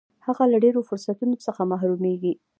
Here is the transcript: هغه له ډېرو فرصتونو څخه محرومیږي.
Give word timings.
هغه 0.25 0.43
له 0.51 0.57
ډېرو 0.63 0.87
فرصتونو 0.89 1.35
څخه 1.45 1.61
محرومیږي. 1.71 2.33